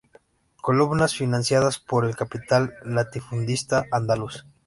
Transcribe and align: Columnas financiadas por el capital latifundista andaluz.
Columnas 0.63 1.13
financiadas 1.13 1.77
por 1.77 2.05
el 2.05 2.15
capital 2.15 2.73
latifundista 2.83 3.85
andaluz. 3.91 4.47